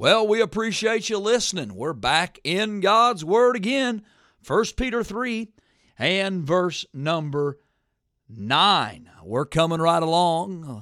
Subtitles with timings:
[0.00, 1.74] Well, we appreciate you listening.
[1.74, 4.00] We're back in God's Word again.
[4.46, 5.48] 1 Peter 3
[5.98, 7.58] and verse number
[8.26, 9.10] 9.
[9.22, 10.80] We're coming right along, uh,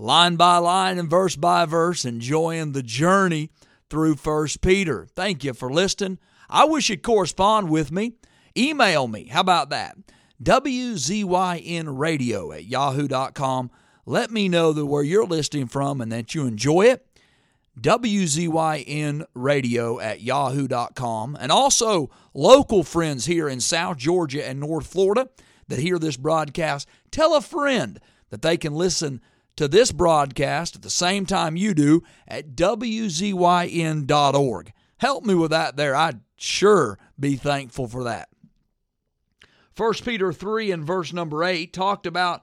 [0.00, 3.50] line by line and verse by verse, enjoying the journey
[3.90, 5.08] through 1 Peter.
[5.12, 6.20] Thank you for listening.
[6.48, 8.12] I wish you'd correspond with me.
[8.56, 9.26] Email me.
[9.26, 9.96] How about that?
[10.40, 13.72] WZYNradio at yahoo.com.
[14.06, 17.08] Let me know that where you're listening from and that you enjoy it.
[17.80, 21.36] WZYN radio at yahoo.com.
[21.40, 25.28] And also local friends here in South Georgia and North Florida
[25.68, 27.98] that hear this broadcast, tell a friend
[28.30, 29.20] that they can listen
[29.56, 33.02] to this broadcast at the same time you do at WZYN.org.
[34.98, 35.94] Help me with that there.
[35.94, 38.28] I'd sure be thankful for that.
[39.76, 42.42] 1 Peter 3 and verse number 8 talked about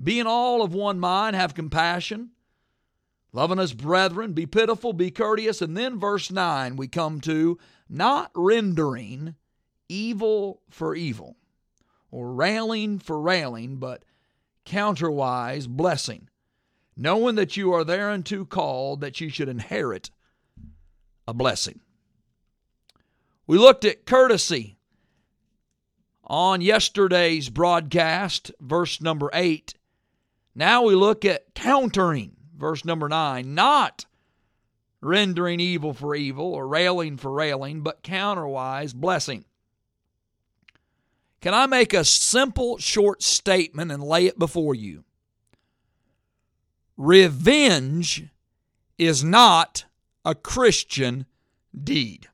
[0.00, 2.30] being all of one mind, have compassion
[3.32, 5.60] loving as brethren, be pitiful, be courteous.
[5.62, 9.34] And then verse 9, we come to not rendering
[9.88, 11.36] evil for evil,
[12.10, 14.04] or railing for railing, but
[14.66, 16.28] counterwise blessing,
[16.96, 20.10] knowing that you are thereunto called that you should inherit
[21.26, 21.80] a blessing.
[23.46, 24.76] We looked at courtesy
[26.22, 29.74] on yesterday's broadcast, verse number 8.
[30.54, 34.04] Now we look at countering verse number 9, not
[35.00, 39.44] rendering evil for evil or railing for railing, but counterwise blessing.
[41.40, 45.04] Can I make a simple, short statement and lay it before you?
[46.96, 48.24] Revenge
[48.98, 49.84] is not
[50.24, 51.26] a Christian
[51.80, 52.28] deed.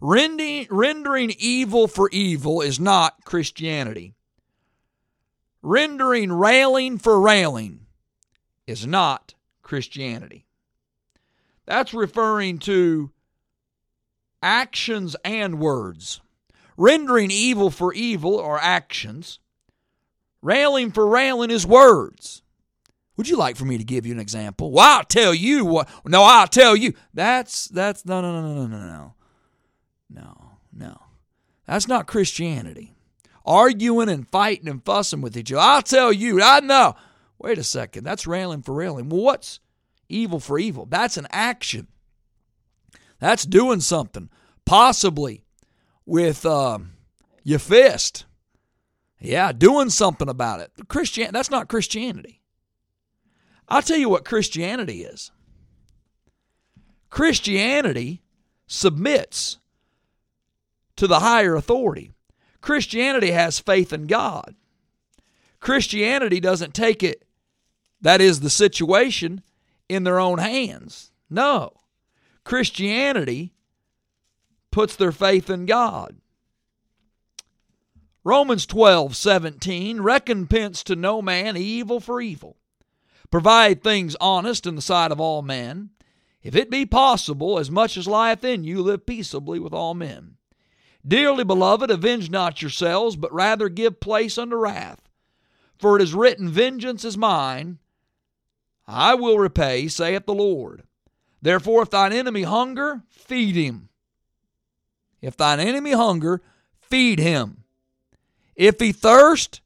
[0.00, 4.14] Rending, rendering evil for evil is not Christianity.
[5.62, 7.85] Rendering railing for railing
[8.66, 10.46] is not Christianity.
[11.66, 13.10] That's referring to
[14.42, 16.20] actions and words.
[16.76, 19.38] Rendering evil for evil are actions,
[20.42, 22.42] railing for railing is words.
[23.16, 24.70] Would you like for me to give you an example?
[24.70, 25.88] Well, I'll tell you what.
[26.04, 26.92] No, I'll tell you.
[27.14, 29.14] That's, that's, no, no, no, no, no, no.
[30.10, 31.00] No, no.
[31.66, 32.94] That's not Christianity.
[33.46, 35.62] Arguing and fighting and fussing with each other.
[35.62, 36.94] I'll tell you, I know.
[37.38, 39.08] Wait a second, that's railing for railing.
[39.08, 39.60] Well, what's
[40.08, 40.86] evil for evil?
[40.86, 41.88] That's an action.
[43.18, 44.30] That's doing something,
[44.64, 45.44] possibly
[46.04, 46.78] with uh,
[47.42, 48.24] your fist.
[49.18, 50.70] Yeah, doing something about it.
[50.88, 52.42] Christian that's not Christianity.
[53.68, 55.30] I'll tell you what Christianity is.
[57.10, 58.22] Christianity
[58.66, 59.58] submits
[60.96, 62.12] to the higher authority.
[62.60, 64.54] Christianity has faith in God.
[65.60, 67.25] Christianity doesn't take it
[68.00, 69.42] that is the situation
[69.88, 71.10] in their own hands.
[71.30, 71.72] No.
[72.44, 73.52] Christianity
[74.70, 76.16] puts their faith in God.
[78.24, 82.56] Romans 12, 17, recompense to no man evil for evil.
[83.30, 85.90] Provide things honest in the sight of all men.
[86.42, 90.36] If it be possible, as much as lieth in you, live peaceably with all men.
[91.06, 95.08] Dearly beloved, avenge not yourselves, but rather give place unto wrath.
[95.78, 97.78] For it is written, Vengeance is mine,
[98.86, 100.84] I will repay, saith the Lord.
[101.42, 103.88] Therefore, if thine enemy hunger, feed him.
[105.20, 106.42] If thine enemy hunger,
[106.80, 107.64] feed him.
[108.54, 109.60] If he thirst,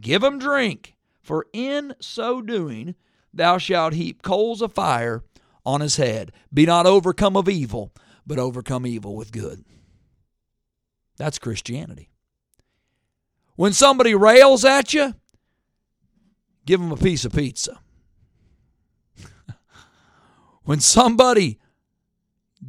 [0.00, 0.94] give him drink.
[1.20, 2.94] For in so doing,
[3.32, 5.22] thou shalt heap coals of fire
[5.64, 6.32] on his head.
[6.52, 7.92] Be not overcome of evil,
[8.26, 9.64] but overcome evil with good.
[11.16, 12.08] That's Christianity.
[13.56, 15.14] When somebody rails at you,
[16.64, 17.78] give them a piece of pizza.
[20.64, 21.58] When somebody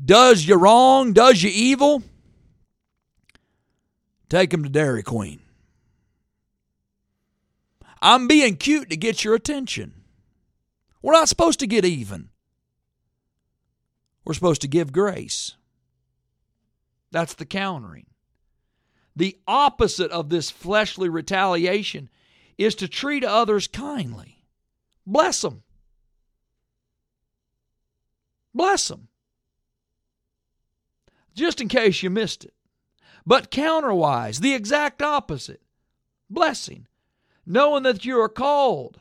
[0.06, 2.04] does you wrong, does you evil,
[4.30, 5.42] take them to Dairy Queen.
[8.02, 9.94] I'm being cute to get your attention.
[11.02, 12.30] We're not supposed to get even.
[14.26, 15.56] We're supposed to give grace.
[17.12, 18.06] That's the countering.
[19.16, 22.10] The opposite of this fleshly retaliation
[22.58, 24.46] is to treat others kindly.
[25.06, 25.64] Bless them.
[28.54, 29.08] Bless them.
[31.34, 32.54] Just in case you missed it.
[33.26, 35.62] But counterwise, the exact opposite
[36.30, 36.88] blessing.
[37.46, 39.00] Knowing that you are called.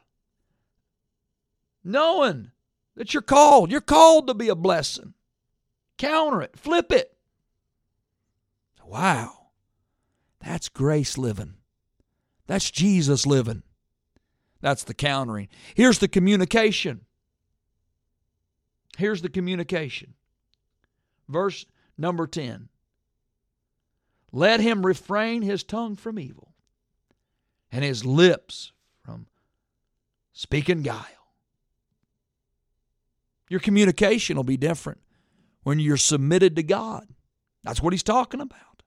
[1.83, 2.51] Knowing
[2.97, 3.71] that you're called.
[3.71, 5.15] You're called to be a blessing.
[5.99, 7.17] Counter it, flip it.
[8.85, 9.49] Wow.
[10.41, 11.55] That's grace living.
[12.47, 13.63] That's Jesus living.
[14.61, 15.49] That's the countering.
[15.75, 17.03] Here's the communication
[18.99, 20.15] Here's the communication.
[21.29, 21.67] Verse
[21.97, 22.69] number 10
[24.33, 26.55] Let him refrain his tongue from evil
[27.71, 28.73] and his lips
[29.05, 29.27] from
[30.33, 31.07] speaking guile.
[33.49, 35.01] Your communication will be different
[35.63, 37.07] when you're submitted to God.
[37.65, 38.83] That's what he's talking about.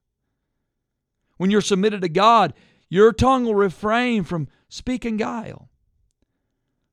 [1.37, 2.53] When you're submitted to God,
[2.89, 5.69] your tongue will refrain from speaking guile.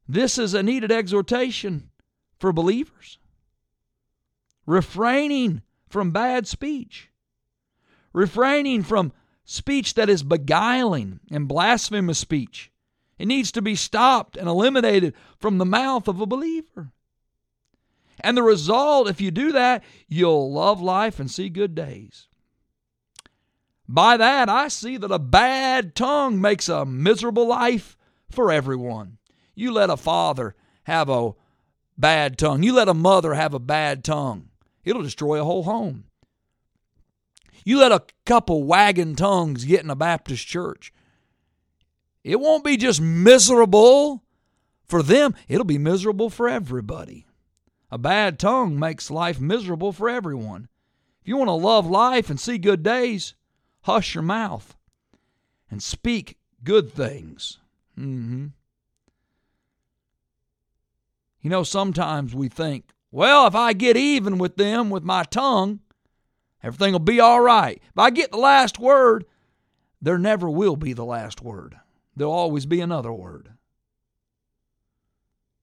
[0.08, 1.89] This is a needed exhortation
[2.40, 3.18] for believers.
[4.66, 7.10] Refraining from bad speech,
[8.12, 9.12] refraining from
[9.44, 12.70] speech that is beguiling and blasphemous speech.
[13.18, 16.92] It needs to be stopped and eliminated from the mouth of a believer.
[18.20, 22.28] And the result, if you do that, you'll love life and see good days.
[23.88, 27.96] By that, I see that a bad tongue makes a miserable life
[28.30, 29.18] for everyone.
[29.54, 30.54] You let a father
[30.84, 31.32] have a
[32.00, 34.48] bad tongue, you let a mother have a bad tongue,
[34.84, 36.04] it'll destroy a whole home.
[37.64, 40.92] You let a couple wagging tongues get in a Baptist church,
[42.24, 44.24] it won't be just miserable
[44.84, 47.26] for them, it'll be miserable for everybody.
[47.90, 50.68] A bad tongue makes life miserable for everyone.
[51.22, 53.34] If you want to love life and see good days,
[53.82, 54.76] hush your mouth
[55.70, 57.58] and speak good things.
[57.98, 58.46] Mm-hmm.
[61.40, 65.80] You know, sometimes we think, well, if I get even with them with my tongue,
[66.62, 67.80] everything will be all right.
[67.82, 69.24] If I get the last word,
[70.00, 71.76] there never will be the last word.
[72.14, 73.50] There'll always be another word.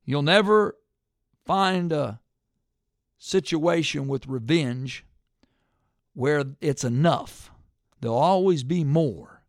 [0.03, 0.77] You'll never
[1.45, 2.19] find a
[3.17, 5.05] situation with revenge
[6.13, 7.51] where it's enough.
[8.01, 9.43] There'll always be more.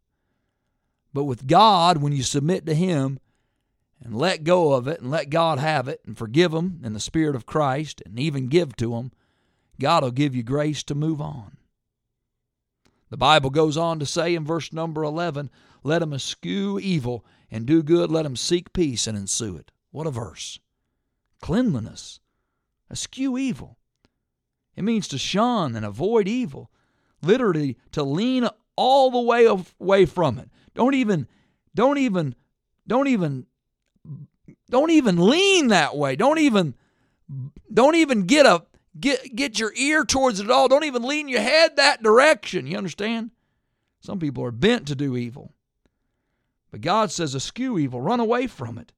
[1.13, 3.19] But with God, when you submit to Him
[4.03, 7.01] and let go of it and let God have it and forgive them in the
[7.01, 9.13] Spirit of Christ and even give to them,
[9.81, 11.57] God will give you grace to move on.
[13.11, 15.51] The Bible goes on to say in verse number 11,
[15.83, 19.71] Let him eschew evil and do good, let him seek peace and ensue it.
[19.91, 20.59] What a verse.
[21.41, 22.21] Cleanliness,
[22.91, 23.79] eschew evil.
[24.77, 26.71] It means to shun and avoid evil
[27.23, 30.51] literally to lean all the way away from it.
[30.75, 31.27] Don't even
[31.75, 32.35] don't even
[32.87, 33.47] don't even
[34.71, 36.17] don't even lean that way.
[36.17, 36.75] Don't even
[37.73, 38.65] don't even get a
[38.99, 40.69] get get your ear towards it at all.
[40.69, 42.67] Don't even lean your head that direction.
[42.67, 43.31] You understand?
[44.01, 45.53] Some people are bent to do evil.
[46.71, 48.93] But God says eschew evil, run away from it.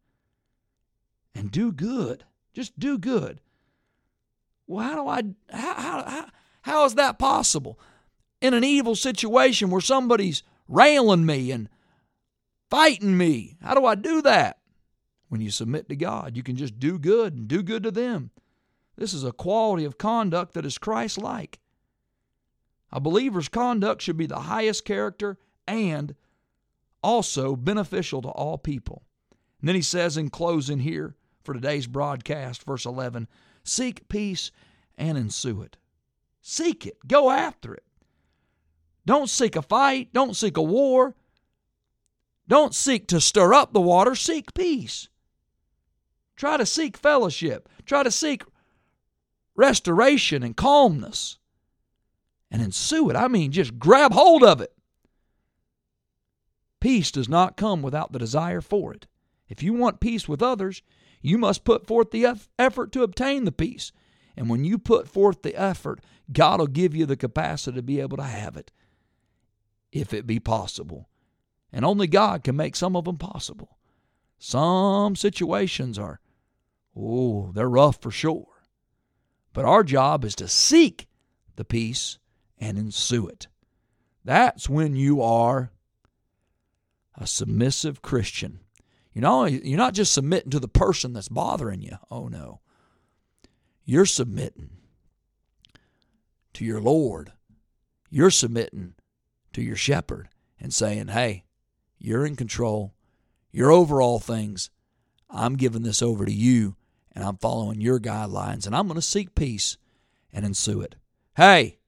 [1.35, 2.25] And do good.
[2.53, 3.41] Just do good.
[4.67, 6.27] Well, how do I how how how,
[6.63, 7.79] how is that possible?
[8.41, 11.69] in an evil situation where somebody's railing me and
[12.71, 13.57] fighting me.
[13.63, 14.59] How do I do that?
[15.31, 18.31] When you submit to God, you can just do good and do good to them.
[18.97, 21.61] This is a quality of conduct that is Christ like.
[22.91, 25.39] A believer's conduct should be the highest character
[25.69, 26.17] and
[27.01, 29.05] also beneficial to all people.
[29.61, 33.29] And then he says in closing here for today's broadcast, verse 11
[33.63, 34.51] Seek peace
[34.99, 35.77] and ensue it.
[36.43, 37.85] Seek it, go after it.
[39.07, 40.13] Don't seek a fight.
[40.13, 41.15] Don't seek a war.
[42.49, 44.17] Don't seek to stir up the water.
[44.17, 45.09] Seek peace.
[46.41, 47.69] Try to seek fellowship.
[47.85, 48.45] Try to seek
[49.57, 51.37] restoration and calmness.
[52.51, 53.15] And ensue it.
[53.15, 54.73] I mean, just grab hold of it.
[56.81, 59.07] Peace does not come without the desire for it.
[59.51, 60.81] If you want peace with others,
[61.21, 63.93] you must put forth the effort to obtain the peace.
[64.35, 66.01] And when you put forth the effort,
[66.33, 68.73] God will give you the capacity to be able to have it
[69.93, 71.11] if it be possible.
[71.71, 73.77] And only God can make some of them possible.
[74.39, 76.19] Some situations are,
[76.97, 78.47] oh, they're rough for sure.
[79.53, 81.09] But our job is to seek
[81.57, 82.19] the peace
[82.59, 83.49] and ensue it.
[84.25, 85.73] That's when you are
[87.17, 88.61] a submissive Christian.
[89.13, 91.97] You're know, you're not just submitting to the person that's bothering you.
[92.11, 92.61] Oh, no.
[93.85, 94.71] You're submitting
[96.55, 97.33] to your Lord.
[98.09, 98.95] You're submitting
[99.53, 100.29] to your shepherd
[100.61, 101.45] and saying, Hey,
[101.99, 102.95] you're in control.
[103.51, 104.71] You're over all things.
[105.29, 106.77] I'm giving this over to you
[107.15, 109.77] and I'm following your guidelines and I'm going to seek peace
[110.33, 110.97] and ensue it.
[111.37, 111.79] Hey,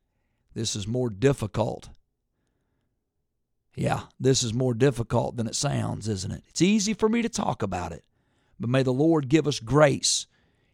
[0.55, 1.91] this is more difficult.
[3.75, 6.45] Yeah, this is more difficult than it sounds, isn't it?
[6.49, 8.05] It's easy for me to talk about it,
[8.61, 10.26] but may the Lord give us grace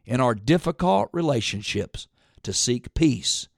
[0.04, 2.08] in our difficult relationships
[2.42, 3.48] to seek peace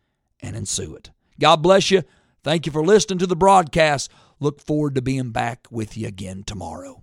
[0.40, 1.10] and ensue it.
[1.38, 2.02] God bless you.
[2.42, 4.10] Thank you for listening to the broadcast.
[4.40, 7.02] Look forward to being back with you again tomorrow.